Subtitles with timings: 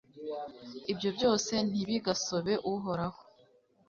[0.91, 3.19] Ibyo byose ntibigasobe Uhoraho